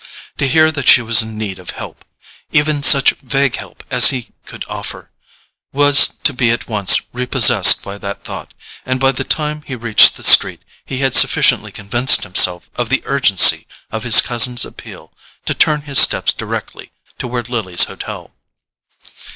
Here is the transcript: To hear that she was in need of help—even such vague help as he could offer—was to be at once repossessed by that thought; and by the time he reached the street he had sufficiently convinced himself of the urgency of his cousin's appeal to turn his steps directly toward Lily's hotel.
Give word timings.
To 0.39 0.47
hear 0.47 0.71
that 0.71 0.87
she 0.87 1.03
was 1.03 1.21
in 1.21 1.37
need 1.37 1.59
of 1.59 1.69
help—even 1.77 2.81
such 2.81 3.11
vague 3.21 3.57
help 3.57 3.83
as 3.91 4.09
he 4.09 4.29
could 4.47 4.65
offer—was 4.67 6.07
to 6.23 6.33
be 6.33 6.49
at 6.49 6.67
once 6.67 6.99
repossessed 7.13 7.83
by 7.83 7.99
that 7.99 8.23
thought; 8.23 8.55
and 8.83 8.99
by 8.99 9.11
the 9.11 9.23
time 9.23 9.61
he 9.61 9.75
reached 9.75 10.17
the 10.17 10.23
street 10.23 10.63
he 10.87 11.01
had 11.05 11.13
sufficiently 11.13 11.71
convinced 11.71 12.23
himself 12.23 12.67
of 12.73 12.89
the 12.89 13.03
urgency 13.05 13.67
of 13.91 14.01
his 14.03 14.21
cousin's 14.21 14.65
appeal 14.65 15.13
to 15.45 15.53
turn 15.53 15.83
his 15.83 15.99
steps 15.99 16.33
directly 16.33 16.91
toward 17.19 17.47
Lily's 17.47 17.83
hotel. 17.83 18.31